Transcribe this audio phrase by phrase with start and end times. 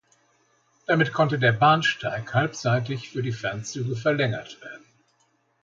[0.87, 4.83] Damit konnte der Bahnsteig halbseitig für die Fernzüge verlängert werden.